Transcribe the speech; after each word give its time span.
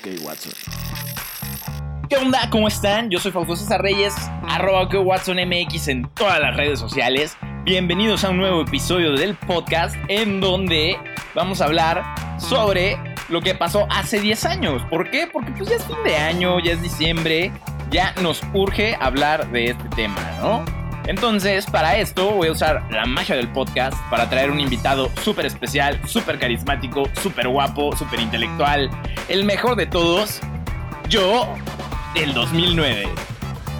OK 0.00 0.24
Watson. 0.24 0.52
¿Qué 2.08 2.16
onda? 2.16 2.48
¿Cómo 2.50 2.68
están? 2.68 3.10
Yo 3.10 3.18
soy 3.18 3.32
Fausto 3.32 3.56
César 3.56 3.82
Reyes, 3.82 4.14
arroba 4.48 4.82
OK 4.82 4.94
Watson 5.04 5.36
MX 5.36 5.88
en 5.88 6.08
todas 6.14 6.40
las 6.40 6.56
redes 6.56 6.78
sociales. 6.78 7.36
Bienvenidos 7.64 8.24
a 8.24 8.30
un 8.30 8.38
nuevo 8.38 8.62
episodio 8.62 9.12
del 9.12 9.36
podcast 9.36 9.96
en 10.08 10.40
donde 10.40 10.96
vamos 11.34 11.60
a 11.60 11.66
hablar 11.66 12.02
sobre 12.38 12.98
lo 13.28 13.42
que 13.42 13.54
pasó 13.54 13.86
hace 13.90 14.20
10 14.20 14.44
años. 14.46 14.82
¿Por 14.88 15.10
qué? 15.10 15.28
Porque 15.30 15.52
pues 15.52 15.68
ya 15.68 15.76
es 15.76 15.84
fin 15.84 16.02
de 16.04 16.16
año, 16.16 16.58
ya 16.60 16.72
es 16.72 16.82
diciembre, 16.82 17.52
ya 17.90 18.14
nos 18.22 18.42
urge 18.54 18.96
hablar 19.00 19.50
de 19.50 19.66
este 19.66 19.88
tema, 19.90 20.20
¿no? 20.40 20.79
Entonces, 21.10 21.66
para 21.66 21.98
esto 21.98 22.30
voy 22.30 22.46
a 22.46 22.52
usar 22.52 22.84
la 22.88 23.04
magia 23.04 23.34
del 23.34 23.48
podcast 23.48 24.00
para 24.10 24.30
traer 24.30 24.48
un 24.48 24.60
invitado 24.60 25.10
súper 25.24 25.44
especial, 25.44 26.00
súper 26.06 26.38
carismático, 26.38 27.02
súper 27.20 27.48
guapo, 27.48 27.96
súper 27.96 28.20
intelectual, 28.20 28.88
el 29.26 29.44
mejor 29.44 29.74
de 29.74 29.86
todos, 29.86 30.38
yo 31.08 31.52
del 32.14 32.32
2009. 32.32 33.08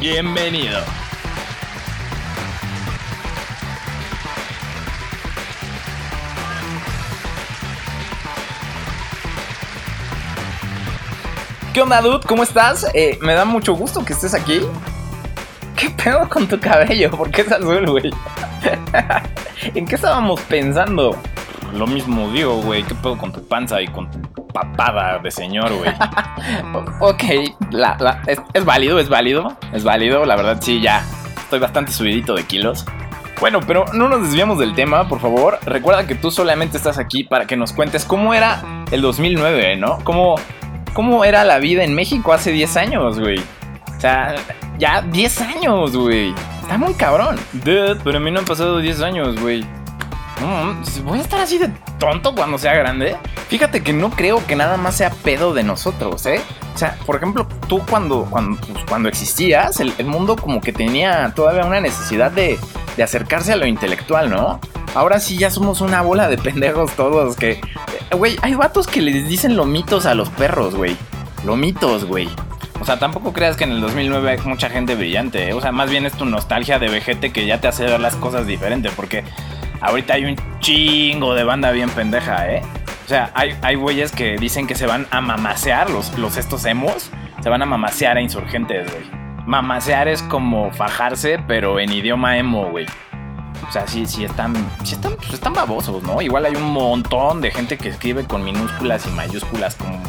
Bienvenido. 0.01 0.80
¿Qué 11.73 11.80
onda, 11.80 12.01
dude? 12.01 12.27
¿Cómo 12.27 12.43
estás? 12.43 12.88
Eh, 12.93 13.21
me 13.23 13.35
da 13.35 13.45
mucho 13.45 13.74
gusto 13.74 14.05
que 14.05 14.15
estés 14.15 14.35
aquí. 14.35 14.62
¿Qué 15.80 15.89
pedo 15.89 16.29
con 16.29 16.47
tu 16.47 16.61
cabello? 16.61 17.11
¿Por 17.11 17.30
qué 17.30 17.41
es 17.41 17.51
azul, 17.51 17.87
güey? 17.87 18.11
¿En 19.75 19.87
qué 19.87 19.95
estábamos 19.95 20.38
pensando? 20.43 21.16
Lo 21.73 21.87
mismo 21.87 22.30
digo, 22.30 22.57
güey. 22.57 22.82
¿Qué 22.82 22.95
pedo 22.95 23.16
con 23.16 23.32
tu 23.32 23.43
panza 23.49 23.80
y 23.80 23.88
con 23.88 24.10
tu 24.10 24.46
papada 24.49 25.19
de 25.21 25.30
señor, 25.30 25.73
güey? 25.73 25.91
ok, 27.01 27.24
es, 28.27 28.38
es 28.52 28.65
válido, 28.66 28.99
es 28.99 29.09
válido. 29.09 29.57
Es 29.73 29.82
válido, 29.82 30.27
la 30.27 30.37
verdad, 30.37 30.59
sí, 30.60 30.82
ya. 30.82 31.02
Estoy 31.38 31.60
bastante 31.60 31.93
subidito 31.93 32.35
de 32.35 32.45
kilos. 32.45 32.85
Bueno, 33.41 33.60
pero 33.66 33.87
no 33.95 34.07
nos 34.07 34.24
desviamos 34.24 34.59
del 34.59 34.74
tema, 34.74 35.09
por 35.09 35.19
favor. 35.19 35.60
Recuerda 35.65 36.07
que 36.07 36.15
tú 36.15 36.30
solamente 36.30 36.76
estás 36.76 36.99
aquí 36.99 37.24
para 37.24 37.47
que 37.47 37.57
nos 37.57 37.73
cuentes 37.73 38.04
cómo 38.04 38.35
era 38.35 38.63
el 38.91 39.01
2009, 39.01 39.76
¿no? 39.79 39.99
¿Cómo, 40.04 40.35
cómo 40.93 41.24
era 41.24 41.43
la 41.45 41.59
vida 41.59 41.85
en 41.85 41.95
México 41.95 42.35
hace 42.35 42.52
10 42.52 42.76
años, 42.76 43.19
güey? 43.19 43.38
O 43.97 44.01
sea, 44.01 44.35
ya 44.80 45.02
10 45.02 45.40
años, 45.42 45.96
güey. 45.96 46.34
Está 46.62 46.78
muy 46.78 46.95
cabrón. 46.95 47.36
Dude, 47.52 47.96
pero 48.02 48.16
a 48.16 48.20
mí 48.20 48.30
no 48.30 48.40
han 48.40 48.46
pasado 48.46 48.78
10 48.78 49.02
años, 49.02 49.40
güey. 49.40 49.64
voy 51.04 51.18
a 51.18 51.23
estar 51.23 51.40
así 51.40 51.59
de 51.59 51.68
tonto 51.98 52.34
cuando 52.34 52.59
sea 52.59 52.74
grande. 52.74 53.16
Fíjate 53.48 53.82
que 53.82 53.92
no 53.92 54.10
creo 54.10 54.45
que 54.46 54.56
nada 54.56 54.78
más 54.78 54.96
sea 54.96 55.10
pedo 55.10 55.52
de 55.52 55.62
nosotros, 55.62 56.24
¿eh? 56.26 56.40
O 56.74 56.78
sea, 56.78 56.96
por 57.04 57.16
ejemplo, 57.16 57.46
tú 57.68 57.82
cuando, 57.88 58.26
cuando, 58.30 58.58
pues, 58.60 58.84
cuando 58.88 59.08
existías, 59.08 59.80
el, 59.80 59.92
mundo 60.06 60.36
como 60.36 60.60
que 60.60 60.73
tenía 60.73 61.32
todavía 61.36 61.66
una 61.66 61.80
necesidad 61.80 62.30
de, 62.30 62.58
de 62.96 63.02
acercarse 63.02 63.52
a 63.52 63.56
lo 63.56 63.66
intelectual, 63.66 64.31
¿no? 64.31 64.60
Ahora 64.94 65.20
sí 65.20 65.36
ya 65.36 65.50
somos 65.50 65.82
una 65.82 66.00
bola 66.00 66.28
de 66.28 66.38
pendejos 66.38 66.92
todos 66.92 67.36
que... 67.36 67.53
Eh, 67.53 68.16
güey, 68.16 68.38
hay 68.42 68.54
vatos 68.54 68.86
que 68.86 69.03
les 69.03 69.28
dicen 69.28 69.56
lomitos 69.56 70.06
a 70.06 70.14
los 70.14 70.31
perros, 70.31 70.75
güey. 70.75 70.97
Lomitos, 71.44 72.06
güey. 72.06 72.28
O 72.81 72.84
sea, 72.84 72.98
tampoco 72.98 73.32
creas 73.34 73.56
que 73.56 73.64
en 73.64 73.72
el 73.72 73.81
2009 73.82 74.31
hay 74.31 74.38
mucha 74.38 74.70
gente 74.70 74.94
brillante. 74.94 75.50
¿eh? 75.50 75.53
O 75.53 75.60
sea, 75.60 75.70
más 75.70 75.91
bien 75.91 76.06
es 76.06 76.14
tu 76.14 76.25
nostalgia 76.25 76.78
de 76.78 76.88
vejete 76.88 77.31
que 77.31 77.44
ya 77.44 77.60
te 77.60 77.69
hace 77.69 77.84
ver 77.84 78.00
las 78.00 78.16
cosas 78.16 78.47
diferentes. 78.47 78.92
Porque 78.94 79.22
ahorita 79.81 80.14
hay 80.14 80.25
un 80.25 80.36
chingo 80.60 81.34
de 81.34 81.44
banda 81.44 81.70
bien 81.72 81.91
pendeja, 81.91 82.50
¿eh? 82.50 82.62
O 83.04 83.08
sea, 83.08 83.31
hay, 83.34 83.54
hay 83.62 83.75
güeyes 83.75 84.12
que 84.12 84.36
dicen 84.36 84.66
que 84.66 84.74
se 84.74 84.86
van 84.86 85.06
a 85.10 85.20
mamasear, 85.20 85.90
los, 85.90 86.16
los 86.16 86.36
estos 86.36 86.64
emos, 86.64 87.10
se 87.42 87.48
van 87.48 87.60
a 87.60 87.66
mamasear 87.66 88.16
a 88.16 88.20
insurgentes, 88.20 88.90
güey. 88.90 89.04
Mamasear 89.46 90.08
es 90.08 90.22
como 90.22 90.70
fajarse, 90.70 91.38
pero 91.46 91.80
en 91.80 91.92
idioma 91.92 92.38
emo, 92.38 92.70
güey. 92.70 92.86
O 93.69 93.72
sea, 93.72 93.86
sí, 93.86 94.06
sí 94.06 94.24
están, 94.24 94.54
sí 94.84 94.94
están, 94.94 95.16
pues 95.16 95.34
están 95.34 95.52
babosos, 95.52 96.02
¿no? 96.02 96.22
Igual 96.22 96.46
hay 96.46 96.54
un 96.54 96.72
montón 96.72 97.40
de 97.40 97.50
gente 97.50 97.76
que 97.76 97.88
escribe 97.88 98.24
con 98.24 98.42
minúsculas 98.42 99.06
y 99.06 99.10
mayúsculas 99.10 99.74
como 99.74 100.00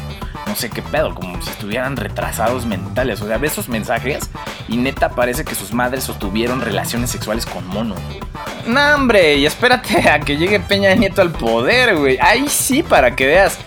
no 0.52 0.56
sé 0.58 0.68
qué 0.68 0.82
pedo, 0.82 1.14
como 1.14 1.40
si 1.40 1.48
estuvieran 1.48 1.96
retrasados 1.96 2.66
mentales. 2.66 3.22
O 3.22 3.26
sea, 3.26 3.38
ves 3.38 3.52
esos 3.52 3.70
mensajes 3.70 4.28
y 4.68 4.76
neta 4.76 5.08
parece 5.08 5.46
que 5.46 5.54
sus 5.54 5.72
madres 5.72 6.04
sostuvieron 6.04 6.60
relaciones 6.60 7.08
sexuales 7.08 7.46
con 7.46 7.66
monos. 7.68 7.98
No, 8.66 8.94
hombre, 8.94 9.36
y 9.36 9.46
espérate 9.46 10.06
a 10.10 10.20
que 10.20 10.36
llegue 10.36 10.60
Peña 10.60 10.94
Nieto 10.94 11.22
al 11.22 11.30
poder, 11.30 11.96
güey. 11.96 12.18
Ahí 12.20 12.50
sí, 12.50 12.82
para 12.82 13.16
que 13.16 13.28
veas. 13.28 13.58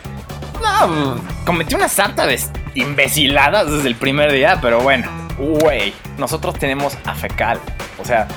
No, 0.62 1.16
cometí 1.44 1.74
una 1.74 1.90
sarta 1.90 2.28
de 2.28 2.40
imbeciladas 2.75 3.72
desde 3.72 3.88
el 3.88 3.95
primer 3.95 4.31
día, 4.31 4.59
pero 4.62 4.81
bueno, 4.81 5.09
güey, 5.40 5.91
nosotros 6.19 6.53
tenemos 6.59 6.95
a 7.03 7.16
Fecal. 7.16 7.59
O 7.97 8.06
sea, 8.06 8.28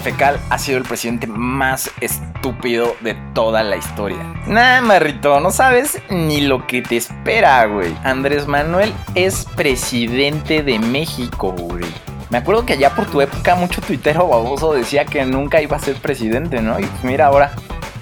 Fecal 0.00 0.40
ha 0.50 0.58
sido 0.58 0.78
el 0.78 0.84
presidente 0.84 1.26
más 1.26 1.90
estúpido 2.00 2.96
de 3.00 3.14
toda 3.34 3.62
la 3.62 3.76
historia. 3.76 4.18
Nah, 4.46 4.80
marrito, 4.80 5.40
no 5.40 5.50
sabes 5.50 6.00
ni 6.10 6.40
lo 6.40 6.66
que 6.66 6.82
te 6.82 6.96
espera, 6.96 7.64
güey. 7.66 7.94
Andrés 8.04 8.46
Manuel 8.46 8.92
es 9.14 9.46
presidente 9.56 10.62
de 10.62 10.78
México, 10.78 11.52
güey. 11.52 11.84
Me 12.30 12.38
acuerdo 12.38 12.64
que 12.64 12.74
allá 12.74 12.94
por 12.94 13.06
tu 13.06 13.20
época 13.20 13.54
mucho 13.56 13.80
tuitero 13.80 14.28
baboso 14.28 14.72
decía 14.72 15.04
que 15.04 15.24
nunca 15.24 15.60
iba 15.60 15.76
a 15.76 15.80
ser 15.80 15.96
presidente, 15.96 16.62
¿no? 16.62 16.78
Y 16.78 16.84
pues 16.84 17.04
mira 17.04 17.26
ahora, 17.26 17.52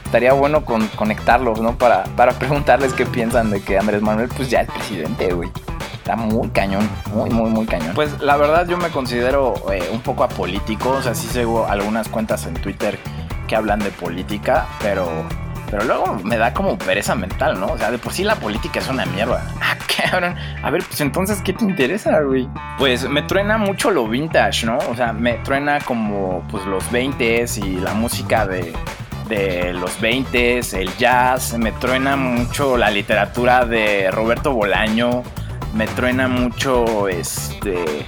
estaría 0.05 0.33
bueno 0.33 0.65
con 0.65 0.87
conectarlos, 0.89 1.61
¿no? 1.61 1.77
Para, 1.77 2.05
para 2.05 2.33
preguntarles 2.33 2.93
qué 2.93 3.07
piensan 3.07 3.51
de 3.51 3.63
que 3.63 3.79
Andrés 3.79 4.03
Manuel 4.03 4.29
pues 4.37 4.51
ya 4.51 4.61
es 4.61 4.71
presidente, 4.71 5.33
güey. 5.33 5.51
Está 6.09 6.17
muy 6.17 6.49
cañón, 6.49 6.89
muy, 7.13 7.29
muy, 7.29 7.51
muy 7.51 7.67
cañón. 7.67 7.93
Pues 7.95 8.19
la 8.23 8.39
verdad 8.39 8.67
yo 8.67 8.79
me 8.79 8.89
considero 8.89 9.53
eh, 9.71 9.91
un 9.93 10.01
poco 10.01 10.25
apolítico, 10.25 10.89
o 10.89 11.03
sea, 11.03 11.15
sí 11.15 11.27
sigo 11.27 11.67
algunas 11.67 12.09
cuentas 12.09 12.47
en 12.47 12.55
Twitter 12.55 12.99
que 13.47 13.55
hablan 13.55 13.79
de 13.81 13.91
política, 13.91 14.67
pero, 14.81 15.07
pero 15.71 15.85
luego 15.85 16.19
me 16.25 16.39
da 16.39 16.55
como 16.55 16.79
pereza 16.79 17.15
mental, 17.15 17.61
¿no? 17.61 17.67
O 17.67 17.77
sea, 17.77 17.91
de 17.91 17.99
por 17.99 18.15
sí 18.15 18.25
la 18.25 18.37
política 18.37 18.81
es 18.81 18.89
una 18.89 19.05
mierda. 19.05 19.45
Ah, 19.61 19.77
cabrón. 20.11 20.35
A 20.63 20.71
ver, 20.71 20.83
pues 20.83 20.99
entonces, 21.03 21.43
¿qué 21.43 21.53
te 21.53 21.63
interesa, 21.63 22.21
güey? 22.23 22.49
Pues 22.79 23.07
me 23.07 23.21
truena 23.21 23.59
mucho 23.59 23.91
lo 23.91 24.09
vintage, 24.09 24.65
¿no? 24.65 24.79
O 24.79 24.95
sea, 24.97 25.13
me 25.13 25.35
truena 25.35 25.79
como 25.81 26.43
pues 26.51 26.65
los 26.65 26.91
20s 26.91 27.63
y 27.63 27.81
la 27.81 27.93
música 27.93 28.47
de, 28.47 28.73
de 29.29 29.75
los 29.75 30.01
20 30.01 30.61
el 30.61 30.97
jazz, 30.97 31.59
me 31.59 31.73
truena 31.73 32.17
mucho 32.17 32.79
la 32.79 32.91
literatura 32.91 33.67
de 33.67 34.11
Roberto 34.11 34.55
Bolaño, 34.55 35.23
me 35.75 35.87
truena 35.87 36.29
mucho 36.29 37.09
este 37.09 38.07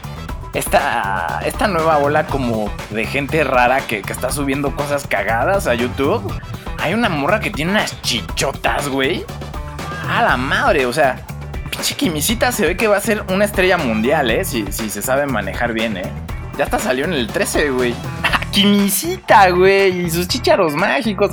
esta, 0.52 1.40
esta 1.44 1.68
nueva 1.68 1.98
ola 1.98 2.26
como 2.26 2.70
de 2.90 3.06
gente 3.06 3.44
rara 3.44 3.80
que, 3.86 3.98
está 3.98 4.30
subiendo 4.30 4.74
cosas 4.74 5.06
cagadas 5.06 5.66
a 5.66 5.74
YouTube. 5.74 6.32
Hay 6.78 6.94
una 6.94 7.08
morra 7.08 7.40
que 7.40 7.50
tiene 7.50 7.72
unas 7.72 8.00
chichotas, 8.02 8.88
güey. 8.88 9.24
A 10.08 10.22
la 10.22 10.36
madre, 10.36 10.86
o 10.86 10.92
sea, 10.92 11.20
pinche 11.70 11.94
Kimisita 11.94 12.52
se 12.52 12.66
ve 12.66 12.76
que 12.76 12.88
va 12.88 12.96
a 12.96 13.00
ser 13.00 13.22
una 13.28 13.44
estrella 13.44 13.76
mundial, 13.76 14.30
¿eh? 14.30 14.44
Si, 14.44 14.70
si 14.72 14.90
se 14.90 15.02
sabe 15.02 15.26
manejar 15.26 15.72
bien, 15.72 15.96
¿eh? 15.96 16.10
Ya 16.58 16.64
hasta 16.64 16.78
salió 16.78 17.04
en 17.04 17.12
el 17.12 17.28
13, 17.28 17.70
güey. 17.70 17.94
Kimisita, 18.50 19.50
güey, 19.50 20.06
y 20.06 20.10
sus 20.10 20.28
chicharos 20.28 20.74
mágicos. 20.74 21.32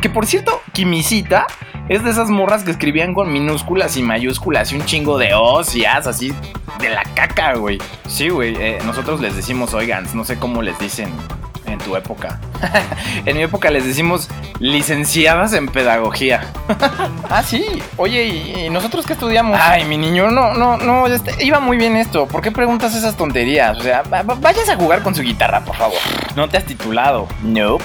Que 0.00 0.10
por 0.10 0.26
cierto, 0.26 0.60
Kimisita 0.72 1.46
es 1.88 2.04
de 2.04 2.10
esas 2.10 2.30
morras 2.30 2.62
que 2.62 2.70
escribían 2.70 3.14
con 3.14 3.32
minúsculas 3.32 3.96
y 3.96 4.02
mayúsculas 4.02 4.72
y 4.72 4.76
un 4.76 4.84
chingo 4.84 5.18
de 5.18 5.34
os 5.34 5.74
así 6.06 6.32
de 6.78 6.90
la 6.90 7.02
caca, 7.14 7.54
güey. 7.54 7.78
Sí, 8.06 8.28
güey, 8.28 8.54
eh, 8.60 8.78
nosotros 8.84 9.20
les 9.20 9.34
decimos 9.34 9.74
oigans, 9.74 10.14
no 10.14 10.24
sé 10.24 10.38
cómo 10.38 10.62
les 10.62 10.78
dicen 10.78 11.10
en 11.72 11.78
tu 11.78 11.96
época. 11.96 12.38
en 13.24 13.36
mi 13.36 13.42
época 13.42 13.70
les 13.70 13.84
decimos 13.84 14.28
licenciadas 14.58 15.52
en 15.52 15.68
pedagogía. 15.68 16.52
ah, 17.30 17.42
sí. 17.42 17.82
Oye, 17.96 18.24
¿y, 18.26 18.70
nosotros 18.70 19.06
qué 19.06 19.14
estudiamos? 19.14 19.58
Ay, 19.60 19.84
mi 19.84 19.96
niño, 19.96 20.30
no, 20.30 20.54
no, 20.54 20.76
no, 20.76 21.06
este, 21.06 21.44
iba 21.44 21.60
muy 21.60 21.76
bien 21.76 21.96
esto. 21.96 22.26
¿Por 22.26 22.42
qué 22.42 22.50
preguntas 22.50 22.94
esas 22.94 23.16
tonterías? 23.16 23.78
O 23.78 23.82
sea, 23.82 24.02
vayas 24.02 24.68
a 24.68 24.76
jugar 24.76 25.02
con 25.02 25.14
su 25.14 25.22
guitarra, 25.22 25.60
por 25.60 25.76
favor. 25.76 25.98
No 26.36 26.48
te 26.48 26.56
has 26.56 26.64
titulado. 26.64 27.28
No. 27.42 27.78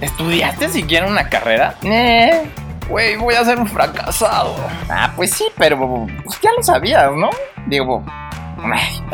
¿Estudiaste 0.00 0.68
siquiera 0.68 1.06
una 1.06 1.28
carrera? 1.28 1.76
Eh. 1.82 2.42
Güey, 2.88 3.16
voy 3.16 3.34
a 3.34 3.44
ser 3.44 3.58
un 3.58 3.66
fracasado. 3.66 4.56
Ah, 4.90 5.12
pues 5.16 5.30
sí, 5.30 5.46
pero 5.56 5.78
pues, 5.78 6.40
ya 6.42 6.50
lo 6.56 6.62
sabías, 6.62 7.12
¿no? 7.12 7.30
Digo, 7.66 8.04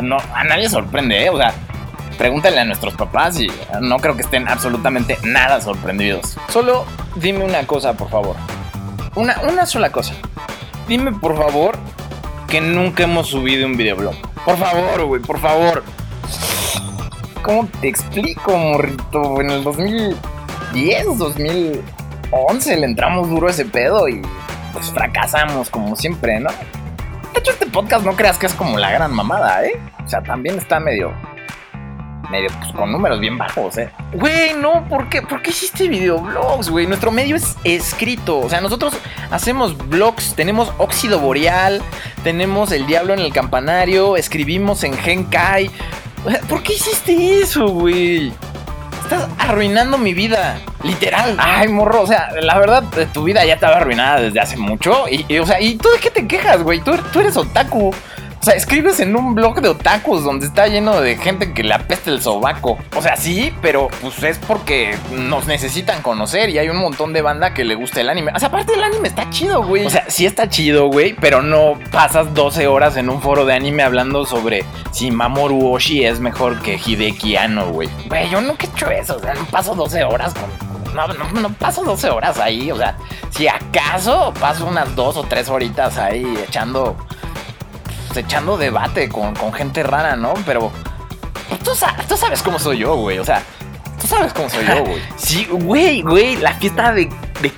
no, 0.01 0.17
a 0.33 0.43
nadie 0.43 0.69
sorprende, 0.69 1.25
¿eh? 1.25 1.29
O 1.29 1.37
sea, 1.37 1.53
pregúntale 2.19 2.59
a 2.59 2.65
nuestros 2.65 2.93
papás 2.95 3.39
y 3.39 3.49
no 3.79 3.97
creo 3.97 4.15
que 4.17 4.23
estén 4.23 4.47
absolutamente 4.49 5.17
nada 5.23 5.61
sorprendidos. 5.61 6.37
Solo 6.49 6.85
dime 7.15 7.45
una 7.45 7.65
cosa, 7.65 7.93
por 7.93 8.09
favor. 8.09 8.35
Una, 9.15 9.39
una 9.49 9.65
sola 9.65 9.89
cosa. 9.91 10.13
Dime, 10.87 11.13
por 11.13 11.37
favor, 11.37 11.77
que 12.47 12.59
nunca 12.59 13.03
hemos 13.03 13.27
subido 13.27 13.65
un 13.65 13.77
videoblog. 13.77 14.15
Por 14.45 14.57
favor, 14.57 15.05
güey, 15.05 15.21
por 15.21 15.39
favor. 15.39 15.83
¿Cómo 17.41 17.69
te 17.79 17.87
explico, 17.87 18.55
morrito? 18.57 19.39
En 19.39 19.49
el 19.51 19.63
2010, 19.63 21.17
2011 21.17 22.77
le 22.77 22.85
entramos 22.85 23.29
duro 23.29 23.47
a 23.47 23.51
ese 23.51 23.63
pedo 23.63 24.09
y 24.09 24.21
pues 24.73 24.91
fracasamos 24.91 25.69
como 25.69 25.95
siempre, 25.95 26.41
¿no? 26.41 26.49
De 27.33 27.39
hecho, 27.39 27.51
este 27.51 27.65
podcast 27.67 28.03
no 28.03 28.15
creas 28.17 28.37
que 28.37 28.47
es 28.47 28.53
como 28.53 28.77
la 28.77 28.91
gran 28.91 29.13
mamada, 29.13 29.65
¿eh? 29.65 29.79
O 30.03 30.07
sea, 30.09 30.21
también 30.21 30.57
está 30.57 30.81
medio 30.81 31.13
medio 32.29 32.49
pues, 32.59 32.71
con 32.71 32.91
números 32.91 33.19
bien 33.19 33.37
bajos, 33.37 33.77
¿eh? 33.77 33.91
Güey, 34.13 34.53
no, 34.53 34.87
¿por 34.87 35.09
qué? 35.09 35.21
¿Por 35.21 35.41
qué 35.41 35.51
hiciste 35.51 35.87
videoblogs, 35.87 36.69
güey? 36.69 36.87
Nuestro 36.87 37.11
medio 37.11 37.35
es 37.35 37.57
escrito. 37.63 38.39
O 38.39 38.49
sea, 38.49 38.61
nosotros 38.61 38.93
hacemos 39.31 39.77
blogs, 39.89 40.35
tenemos 40.35 40.71
Óxido 40.77 41.19
Boreal, 41.19 41.81
tenemos 42.23 42.71
El 42.71 42.85
Diablo 42.85 43.13
en 43.13 43.19
el 43.19 43.33
Campanario, 43.33 44.17
escribimos 44.17 44.83
en 44.83 44.93
Genkai. 44.97 45.69
¿Por 46.47 46.63
qué 46.63 46.73
hiciste 46.73 47.41
eso, 47.41 47.67
güey? 47.67 48.33
Estás 49.03 49.27
arruinando 49.39 49.97
mi 49.97 50.13
vida. 50.13 50.59
Literal. 50.83 51.35
Ay, 51.39 51.67
morro. 51.67 52.01
O 52.01 52.07
sea, 52.07 52.29
la 52.41 52.59
verdad, 52.59 52.83
tu 53.13 53.23
vida 53.23 53.43
ya 53.45 53.55
estaba 53.55 53.77
arruinada 53.77 54.21
desde 54.21 54.39
hace 54.39 54.57
mucho. 54.57 55.05
Y, 55.09 55.37
o 55.39 55.45
sea, 55.45 55.59
¿y 55.59 55.77
tú 55.77 55.89
de 55.89 55.99
qué 55.99 56.11
te 56.11 56.27
quejas, 56.27 56.61
güey? 56.61 56.79
Tú, 56.81 56.95
tú 57.11 57.19
eres 57.19 57.35
otaku. 57.35 57.93
O 58.41 58.43
sea, 58.43 58.53
escribes 58.53 59.01
en 59.01 59.15
un 59.17 59.35
blog 59.35 59.61
de 59.61 59.67
otakus 59.67 60.23
donde 60.23 60.45
está 60.45 60.67
lleno 60.67 61.01
de 61.01 61.17
gente 61.17 61.53
que 61.53 61.61
le 61.61 61.73
apeste 61.73 62.09
el 62.09 62.21
sobaco. 62.21 62.77
O 62.95 63.01
sea, 63.01 63.17
sí, 63.17 63.53
pero 63.61 63.89
pues 64.01 64.23
es 64.23 64.37
porque 64.37 64.97
nos 65.11 65.45
necesitan 65.45 66.01
conocer 66.01 66.49
y 66.49 66.57
hay 66.57 66.69
un 66.69 66.77
montón 66.77 67.11
de 67.11 67.21
banda 67.21 67.53
que 67.53 67.65
le 67.65 67.75
gusta 67.75 67.99
el 67.99 68.09
anime. 68.09 68.31
O 68.33 68.39
sea, 68.39 68.47
aparte 68.47 68.73
el 68.73 68.83
anime 68.83 69.09
está 69.09 69.29
chido, 69.29 69.63
güey. 69.63 69.85
O 69.85 69.89
sea, 69.89 70.05
sí 70.07 70.25
está 70.25 70.47
chido, 70.47 70.87
güey, 70.87 71.13
pero 71.19 71.41
no 71.41 71.77
pasas 71.91 72.33
12 72.33 72.67
horas 72.67 72.95
en 72.95 73.09
un 73.09 73.21
foro 73.21 73.45
de 73.45 73.53
anime 73.53 73.83
hablando 73.83 74.25
sobre 74.25 74.63
si 74.91 75.11
Mamoru 75.11 75.73
Oshii 75.73 76.05
es 76.05 76.21
mejor 76.21 76.61
que 76.61 76.79
Hideki 76.83 77.35
Anno, 77.35 77.71
güey. 77.71 77.89
Güey, 78.07 78.29
yo 78.29 78.39
nunca 78.39 78.67
he 78.67 78.69
hecho 78.69 78.89
eso. 78.89 79.17
O 79.17 79.19
sea, 79.19 79.33
no 79.33 79.43
paso 79.45 79.75
12 79.75 80.03
horas 80.05 80.33
con 80.33 80.69
no, 80.93 81.07
no, 81.07 81.41
no, 81.41 81.53
paso 81.53 81.83
12 81.83 82.09
horas 82.09 82.39
ahí. 82.39 82.71
O 82.71 82.77
sea, 82.77 82.97
si 83.31 83.47
acaso 83.47 84.33
paso 84.39 84.65
unas 84.65 84.95
2 84.95 85.17
o 85.17 85.23
3 85.23 85.49
horitas 85.49 85.97
ahí 85.97 86.25
echando 86.47 86.95
pues, 88.09 88.25
echando 88.25 88.57
debate 88.57 89.07
con, 89.09 89.35
gente 89.53 89.83
rara, 89.83 90.15
¿no? 90.15 90.33
Pero 90.45 90.71
pues, 91.47 91.61
tú, 91.61 92.15
sabes, 92.17 92.41
cómo 92.43 92.59
soy 92.59 92.79
yo, 92.79 92.95
güey. 92.95 93.19
O 93.19 93.23
sea, 93.23 93.43
tú 94.01 94.07
sabes 94.07 94.33
cómo 94.33 94.49
soy 94.49 94.65
yo, 94.65 94.83
güey. 94.83 95.01
sí, 95.15 95.47
güey, 95.49 96.01
güey, 96.01 96.35
la 96.37 96.53
fiesta 96.53 96.91
de, 96.91 97.09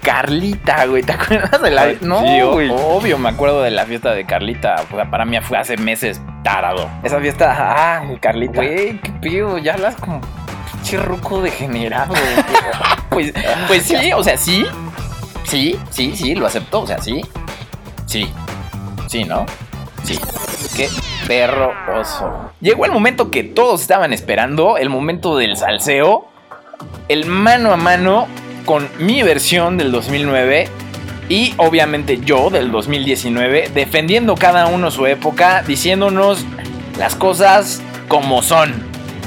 Carlita, 0.02 0.86
güey. 0.86 1.04
¿Te 1.04 1.14
acuerdas 1.14 1.62
de 1.62 1.72
la.? 1.72 1.94
No, 2.02 2.22
sí, 2.22 2.42
obvio, 2.42 3.18
me 3.18 3.30
acuerdo 3.30 3.64
de 3.64 3.72
la 3.72 3.86
fiesta 3.86 4.12
de 4.14 4.26
Carlita. 4.26 4.84
O 4.92 4.96
sea, 4.96 5.10
para 5.10 5.26
mí 5.26 5.40
fue 5.42 5.58
hace 5.58 5.78
meses 5.78 6.22
tarado. 6.44 6.90
Esa 7.04 7.20
fiesta, 7.20 7.56
ah, 7.58 8.04
Carlita. 8.20 8.56
Güey, 8.56 9.00
qué 9.00 9.12
pido, 9.22 9.58
ya 9.58 9.74
hablas 9.74 9.96
como 9.96 10.22
chirruco 10.84 11.42
degenerado. 11.42 12.14
pues, 13.10 13.34
pues 13.68 13.84
sí, 13.84 14.12
o 14.14 14.24
sea, 14.24 14.38
sí. 14.38 14.66
Sí, 15.46 15.80
sí, 15.90 16.16
sí, 16.16 16.36
lo 16.36 16.46
acepto. 16.46 16.82
O 16.82 16.88
sea, 16.88 17.00
sí. 17.02 17.22
Sí. 18.06 18.32
Sí, 19.08 19.24
¿no? 19.24 19.46
Sí. 20.04 20.20
Perro 21.28 21.74
oso. 22.00 22.52
Llegó 22.62 22.86
el 22.86 22.92
momento 22.92 23.32
que 23.32 23.44
todos 23.44 23.82
estaban 23.82 24.14
esperando, 24.14 24.78
el 24.78 24.90
momento 24.90 25.38
del 25.38 25.58
salseo, 25.58 26.28
el 27.08 27.26
mano 27.26 27.74
a 27.74 27.78
mano 27.78 28.28
con 28.66 28.90
mi 29.00 29.24
versión 29.24 29.78
del 29.78 29.92
2009 29.92 30.70
y 31.30 31.54
obviamente 31.58 32.20
yo 32.20 32.50
del 32.50 32.72
2019, 32.72 33.72
defendiendo 33.74 34.36
cada 34.36 34.68
uno 34.68 34.92
su 34.92 35.06
época, 35.06 35.64
diciéndonos 35.66 36.46
las 36.98 37.16
cosas 37.16 37.82
como 38.08 38.44
son, 38.44 38.74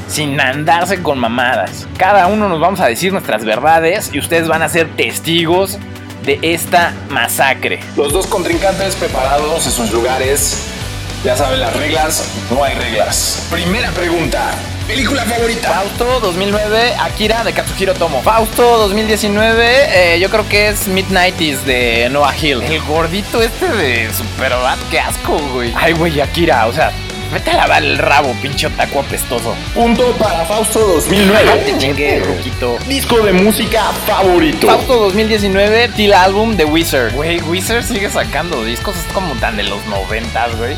sin 0.09 0.39
andarse 0.41 1.03
con 1.03 1.19
mamadas. 1.19 1.89
Cada 1.97 2.27
uno 2.27 2.49
nos 2.49 2.61
vamos 2.61 2.81
a 2.81 2.87
decir 2.87 3.13
nuestras 3.13 3.45
verdades 3.45 4.11
y 4.13 4.19
ustedes 4.19 4.49
van 4.49 4.63
a 4.63 4.69
ser 4.69 4.89
testigos 4.97 5.79
de 6.27 6.39
esta 6.43 6.93
masacre. 7.09 7.81
Los 7.97 8.13
dos 8.13 8.27
contrincantes 8.27 8.97
preparados 8.97 9.65
en 9.67 9.73
sus 9.73 9.93
lugares. 9.93 10.74
Ya 11.25 11.35
saben 11.35 11.59
las 11.59 11.75
reglas, 11.75 12.29
no 12.51 12.63
hay 12.63 12.75
reglas. 12.75 13.47
Primera 13.51 13.91
pregunta. 13.93 14.53
¿Película 14.87 15.25
favorita? 15.25 15.71
Fausto 15.71 16.21
2009, 16.21 16.97
Akira 17.01 17.43
de 17.43 17.55
Katsuhiro 17.55 17.95
Tomo. 17.95 18.21
Fausto 18.21 18.77
2019, 18.77 20.17
eh, 20.17 20.21
yo 20.21 20.29
creo 20.29 20.47
que 20.47 20.69
es 20.69 20.87
Midnighties 20.87 21.65
de 21.65 22.11
Noah 22.11 22.35
Hill. 22.37 22.61
El 22.63 22.79
gordito 22.83 23.41
este 23.41 23.67
de 23.69 24.13
Superbad, 24.13 24.77
qué 24.91 25.01
asco, 25.01 25.39
güey. 25.55 25.73
Ay, 25.75 25.95
güey, 25.95 26.21
Akira, 26.21 26.67
o 26.67 26.75
sea, 26.75 26.93
Vete 27.33 27.51
a 27.51 27.57
lavar 27.57 27.83
el 27.83 27.99
rabo, 27.99 28.33
pinche 28.43 28.67
otaku 28.69 29.01
apestoso. 29.01 29.57
Punto 29.75 30.13
para 30.19 30.45
Fausto 30.45 30.79
2009. 30.79 31.75
chingue, 31.79 32.21
Ruquito. 32.21 32.79
Disco 32.87 33.19
de 33.23 33.33
música 33.33 33.83
favorito. 34.07 34.69
Fausto 34.69 34.95
2019, 35.07 35.89
Till 35.97 36.13
Album 36.13 36.57
de 36.57 36.65
Wizard. 36.65 37.13
Güey, 37.15 37.41
Wizard 37.41 37.83
sigue 37.83 38.09
sacando 38.11 38.63
discos, 38.63 38.97
es 38.97 39.13
como 39.13 39.35
tan 39.37 39.57
de 39.57 39.65
los 39.65 39.85
noventas, 39.87 40.55
güey. 40.59 40.77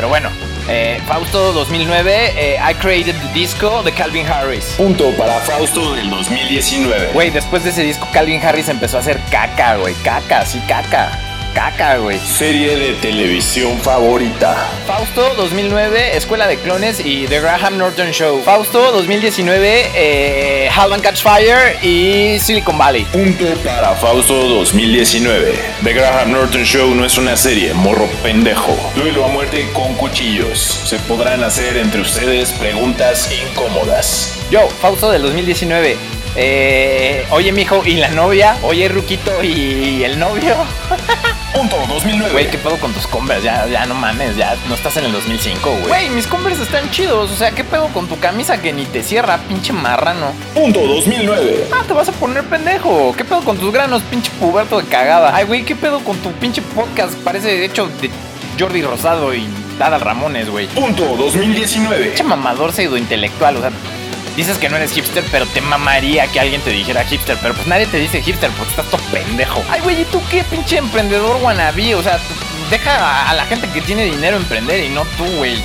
Pero 0.00 0.08
bueno, 0.08 0.30
eh, 0.66 0.98
Fausto 1.06 1.52
2009, 1.52 2.32
eh, 2.34 2.58
I 2.58 2.72
Created 2.76 3.16
the 3.16 3.32
Disco 3.34 3.82
de 3.82 3.92
Calvin 3.92 4.26
Harris. 4.26 4.64
Punto 4.78 5.10
para 5.10 5.34
Fausto 5.40 5.94
del 5.94 6.08
2019. 6.08 7.10
Güey, 7.12 7.28
después 7.28 7.64
de 7.64 7.68
ese 7.68 7.82
disco, 7.82 8.08
Calvin 8.10 8.42
Harris 8.42 8.70
empezó 8.70 8.96
a 8.96 9.00
hacer 9.00 9.20
caca, 9.30 9.76
güey. 9.76 9.92
Caca, 10.02 10.46
sí, 10.46 10.58
caca 10.66 11.29
caca, 11.54 11.98
güey. 11.98 12.18
Serie 12.18 12.76
de 12.76 12.94
televisión 12.94 13.78
favorita. 13.80 14.68
Fausto 14.86 15.34
2009, 15.36 16.16
Escuela 16.16 16.46
de 16.46 16.58
Clones 16.58 17.00
y 17.04 17.26
The 17.26 17.40
Graham 17.40 17.78
Norton 17.78 18.10
Show. 18.12 18.42
Fausto 18.42 18.92
2019, 18.92 19.90
eh, 19.94 20.68
Hell 20.68 21.00
Catch 21.00 21.22
Fire 21.22 21.78
y 21.82 22.38
Silicon 22.38 22.78
Valley. 22.78 23.04
Punto 23.04 23.44
para 23.64 23.94
Fausto 23.94 24.34
2019. 24.34 25.54
The 25.82 25.92
Graham 25.92 26.32
Norton 26.32 26.64
Show 26.64 26.94
no 26.94 27.04
es 27.04 27.18
una 27.18 27.36
serie, 27.36 27.74
morro 27.74 28.06
pendejo. 28.22 28.76
Duelo 28.94 29.24
a 29.24 29.28
muerte 29.28 29.68
con 29.72 29.94
cuchillos. 29.94 30.58
Se 30.58 30.98
podrán 31.00 31.42
hacer 31.42 31.76
entre 31.76 32.00
ustedes 32.00 32.52
preguntas 32.52 33.30
incómodas. 33.32 34.38
Yo, 34.50 34.68
Fausto 34.80 35.10
del 35.10 35.22
2019. 35.22 35.96
Eh, 36.36 37.26
oye, 37.30 37.52
mijo, 37.52 37.82
¿y 37.84 37.96
la 37.96 38.08
novia? 38.08 38.56
Oye, 38.62 38.88
Ruquito, 38.88 39.42
¿y 39.42 40.04
el 40.04 40.18
novio? 40.18 40.54
Punto 41.54 41.76
2009. 41.88 42.32
Güey, 42.32 42.50
¿qué 42.50 42.58
pedo 42.58 42.76
con 42.78 42.92
tus 42.92 43.06
Converse? 43.06 43.44
Ya, 43.44 43.66
ya 43.66 43.84
no 43.86 43.94
mames, 43.94 44.36
ya 44.36 44.56
no 44.68 44.74
estás 44.74 44.96
en 44.96 45.06
el 45.06 45.12
2005, 45.12 45.70
güey. 45.70 45.84
Güey, 45.88 46.10
mis 46.10 46.26
Converse 46.26 46.62
están 46.62 46.88
chidos. 46.90 47.30
O 47.30 47.36
sea, 47.36 47.50
¿qué 47.50 47.64
pedo 47.64 47.88
con 47.88 48.06
tu 48.06 48.18
camisa 48.18 48.60
que 48.62 48.72
ni 48.72 48.84
te 48.84 49.02
cierra, 49.02 49.38
pinche 49.48 49.72
marrano? 49.72 50.32
Punto 50.54 50.80
2009. 50.80 51.66
Ah, 51.72 51.82
te 51.86 51.92
vas 51.92 52.08
a 52.08 52.12
poner 52.12 52.44
pendejo. 52.44 53.12
¿Qué 53.16 53.24
pedo 53.24 53.40
con 53.40 53.58
tus 53.58 53.72
granos, 53.72 54.02
pinche 54.02 54.30
puberto 54.38 54.80
de 54.80 54.86
cagada? 54.88 55.34
Ay, 55.34 55.44
güey, 55.44 55.64
¿qué 55.64 55.74
pedo 55.74 56.00
con 56.00 56.16
tu 56.18 56.30
pinche 56.32 56.62
podcast? 56.62 57.14
Parece 57.16 57.64
hecho 57.64 57.88
de 58.00 58.10
Jordi 58.58 58.82
Rosado 58.82 59.34
y 59.34 59.46
Dada 59.78 59.98
Ramones, 59.98 60.48
güey. 60.48 60.68
Punto 60.68 61.04
2019. 61.16 62.06
Pinche 62.06 62.22
mamador 62.22 62.72
pseudo 62.72 62.96
intelectual, 62.96 63.56
o 63.56 63.60
sea 63.60 63.70
dices 64.36 64.58
que 64.58 64.68
no 64.68 64.76
eres 64.76 64.92
hipster, 64.92 65.24
pero 65.30 65.46
te 65.46 65.60
mamaría 65.60 66.26
que 66.28 66.40
alguien 66.40 66.60
te 66.62 66.70
dijera 66.70 67.04
hipster. 67.04 67.38
Pero 67.40 67.54
pues 67.54 67.66
nadie 67.66 67.86
te 67.86 67.98
dice 67.98 68.22
hipster 68.22 68.50
porque 68.52 68.70
estás 68.70 68.90
todo 68.90 69.00
pendejo. 69.12 69.62
Ay, 69.70 69.80
güey, 69.80 70.02
¿y 70.02 70.04
tú 70.04 70.20
qué 70.30 70.44
pinche 70.44 70.78
emprendedor 70.78 71.36
wannabe? 71.42 71.94
O 71.94 72.02
sea, 72.02 72.18
deja 72.70 73.28
a 73.28 73.34
la 73.34 73.44
gente 73.46 73.68
que 73.68 73.80
tiene 73.80 74.04
dinero 74.04 74.36
emprender 74.36 74.84
y 74.84 74.88
no 74.88 75.04
tú, 75.16 75.24
güey. 75.36 75.62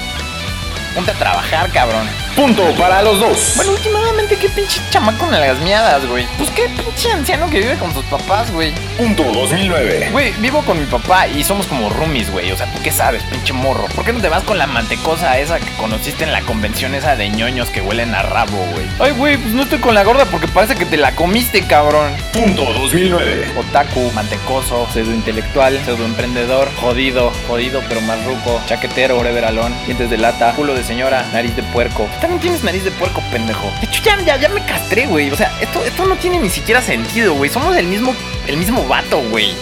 Ponte 0.94 1.12
a 1.12 1.16
trabajar, 1.16 1.70
cabrón. 1.72 2.08
Punto 2.36 2.64
para 2.78 3.02
los 3.02 3.18
dos. 3.18 3.54
Bueno, 3.56 3.72
últimamente, 3.72 4.36
qué 4.36 4.50
pinche 4.50 4.82
chamaco 4.90 5.26
en 5.26 5.40
las 5.40 5.58
miadas, 5.60 6.06
güey. 6.06 6.28
Pues 6.38 6.50
qué 6.52 6.68
pinche 6.68 7.10
anciano 7.10 7.50
que 7.50 7.60
vive 7.60 7.78
con 7.78 7.94
sus 7.94 8.04
papás, 8.06 8.52
güey. 8.52 8.74
Punto 8.98 9.24
2009. 9.24 10.10
Güey, 10.12 10.34
vivo 10.40 10.62
con 10.64 10.78
mi 10.78 10.86
papá 10.86 11.30
y 11.30 11.46
somos 11.46 11.66
como 11.66 11.90
roomies, 11.90 12.30
güey. 12.30 12.52
O 12.52 12.58
sea, 12.58 12.66
¿tú 12.74 12.82
qué 12.84 12.92
sabes, 12.92 13.24
pinche 13.24 13.54
morro? 13.54 13.86
¿Por 13.96 14.04
qué 14.04 14.12
no 14.12 14.20
te 14.20 14.28
vas 14.28 14.44
con 14.44 14.58
la 14.58 14.68
mantecosa 14.68 15.40
esa 15.40 15.62
que 15.62 15.72
conociste 15.78 16.26
en 16.26 16.34
la 16.34 16.42
convención 16.42 16.94
esa 16.94 17.16
de 17.16 17.30
ñoños 17.30 17.70
que 17.70 17.80
huelen 17.80 18.14
a 18.14 18.22
rabo, 18.22 18.58
güey? 18.74 18.86
Ay, 19.00 19.12
güey, 19.12 19.38
pues 19.38 19.54
no 19.54 19.64
estoy 19.64 19.80
con 19.80 19.96
la 19.96 20.04
gorda 20.04 20.26
porque 20.26 20.50
parece 20.50 20.76
que 20.76 20.86
te 20.86 20.98
la 20.98 21.16
comiste, 21.16 21.66
cabrón. 21.66 22.12
Punto 22.34 22.66
2009. 22.66 23.54
Otaku, 23.58 24.12
mantecoso, 24.14 24.90
pseudo 24.92 25.14
intelectual, 25.14 25.80
pseudo 25.86 26.04
emprendedor, 26.04 26.70
jodido, 26.82 27.32
jodido 27.48 27.82
pero 27.88 28.02
más 28.02 28.22
ruco, 28.26 28.62
chaquetero, 28.66 29.18
breveralón, 29.20 29.74
dientes 29.86 30.10
de 30.10 30.18
lata, 30.18 30.52
culo 30.54 30.74
de 30.74 30.84
señora, 30.84 31.26
nariz 31.32 31.56
de 31.56 31.64
puerco 31.64 32.10
también 32.26 32.42
tienes 32.42 32.64
nariz 32.64 32.84
de 32.84 32.90
puerco, 32.90 33.22
pendejo. 33.32 33.72
De 33.80 33.86
hecho, 33.86 34.02
ya, 34.04 34.36
ya, 34.38 34.50
me 34.50 34.66
castré, 34.66 35.06
güey. 35.06 35.30
O 35.30 35.36
sea, 35.36 35.56
esto, 35.62 35.84
esto 35.86 36.08
no 36.08 36.16
tiene 36.16 36.40
ni 36.40 36.50
siquiera 36.50 36.82
sentido, 36.82 37.36
güey. 37.36 37.52
Somos 37.52 37.78
el 37.78 37.86
mismo, 37.86 38.16
el 38.48 38.58
mismo 38.58 38.84
vato, 38.88 39.22
güey. 39.30 39.54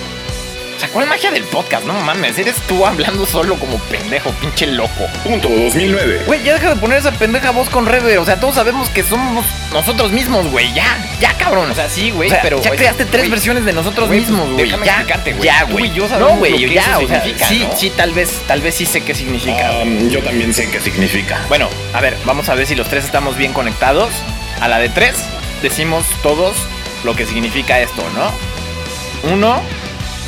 Sea, 0.83 0.91
¿cuál 0.91 1.07
magia 1.07 1.31
del 1.31 1.43
podcast? 1.45 1.85
No 1.85 1.93
mames, 1.93 2.37
eres 2.37 2.55
tú 2.67 2.85
hablando 2.85 3.25
solo 3.25 3.55
como 3.55 3.77
pendejo, 3.79 4.31
pinche 4.31 4.67
loco. 4.67 5.07
Punto 5.23 5.47
2009. 5.47 6.23
Güey, 6.25 6.43
ya 6.43 6.55
deja 6.55 6.73
de 6.73 6.75
poner 6.75 6.97
esa 6.97 7.11
pendeja 7.11 7.51
voz 7.51 7.69
con 7.69 7.85
rever. 7.85 8.17
O 8.17 8.25
sea, 8.25 8.37
todos 8.37 8.55
sabemos 8.55 8.89
que 8.89 9.01
somos 9.01 9.45
nosotros 9.71 10.11
mismos, 10.11 10.47
güey. 10.51 10.73
Ya, 10.73 10.97
ya, 11.21 11.37
cabrón. 11.37 11.71
O 11.71 11.73
sea, 11.73 11.89
sí, 11.89 12.11
güey. 12.11 12.29
pero. 12.41 12.61
Ya 12.61 12.71
creaste 12.71 13.05
tres 13.05 13.29
versiones 13.29 13.63
de 13.63 13.71
nosotros 13.71 14.09
mismos, 14.09 14.49
güey. 14.51 14.69
Ya, 14.69 15.05
güey. 15.37 15.41
Ya, 15.41 15.63
güey. 15.63 15.89
No, 16.19 16.35
güey, 16.35 16.73
ya. 16.73 16.99
O 16.99 17.07
sea, 17.07 17.23
sí, 17.47 17.65
sí, 17.77 17.89
tal 17.95 18.11
vez, 18.11 18.41
tal 18.45 18.59
vez 18.59 18.75
sí 18.75 18.85
sé 18.85 19.01
qué 19.05 19.15
significa. 19.15 19.71
Um, 19.83 20.09
yo 20.09 20.21
también 20.21 20.53
sé 20.53 20.69
qué 20.69 20.81
significa. 20.81 21.39
Bueno, 21.47 21.69
a 21.93 22.01
ver, 22.01 22.17
vamos 22.25 22.49
a 22.49 22.55
ver 22.55 22.67
si 22.67 22.75
los 22.75 22.89
tres 22.89 23.05
estamos 23.05 23.37
bien 23.37 23.53
conectados. 23.53 24.11
A 24.59 24.67
la 24.67 24.79
de 24.79 24.89
tres, 24.89 25.15
decimos 25.61 26.05
todos 26.21 26.57
lo 27.05 27.15
que 27.15 27.25
significa 27.25 27.79
esto, 27.79 28.03
¿no? 28.15 29.31
Uno 29.31 29.61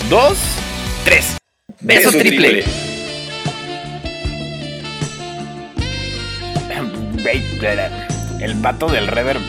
dos, 0.09 0.38
tres. 1.03 1.38
Beso, 1.81 2.12
triple. 2.12 2.63
El 8.39 8.53
vato 8.55 8.88
del 8.88 9.07
reverb 9.07 9.41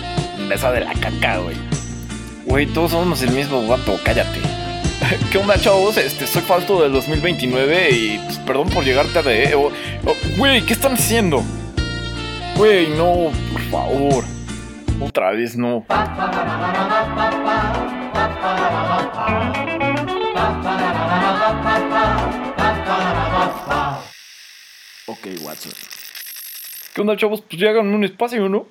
besa 0.48 0.72
de 0.72 0.80
la 0.80 0.94
caca, 0.94 1.38
güey. 1.38 1.56
Güey, 2.46 2.66
todos 2.66 2.92
somos 2.92 3.20
el 3.22 3.30
mismo 3.32 3.66
vato, 3.66 3.98
cállate. 4.04 4.40
¿Qué 5.30 5.38
onda, 5.38 5.58
chavos? 5.60 5.98
Este, 5.98 6.26
soy 6.26 6.42
Falto 6.42 6.82
del 6.82 6.92
2029 6.92 7.90
y 7.90 8.18
pues, 8.25 8.38
perdón 8.38 8.70
por 8.70 8.84
llegar 8.84 9.06
tarde. 9.08 9.50
Eh, 9.50 9.70
güey, 10.38 10.62
¿qué 10.62 10.72
están 10.72 10.94
haciendo? 10.94 11.42
Güey, 12.56 12.88
no, 12.90 13.30
por 13.52 13.62
favor. 13.70 14.25
Otra 15.00 15.32
vez 15.32 15.56
no. 15.56 15.84
Ok, 25.18 25.42
Watson. 25.42 25.73
¿Qué 26.94 27.00
onda, 27.00 27.16
chavos? 27.16 27.42
Pues 27.42 27.61
ya 27.61 27.70
hagan 27.70 27.88
un 27.88 28.04
espacio, 28.04 28.49
¿no? 28.49 28.66